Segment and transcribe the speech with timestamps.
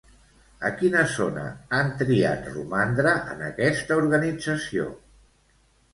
[0.69, 1.43] A quina zona
[1.79, 4.89] han triat romandre en aquesta organització?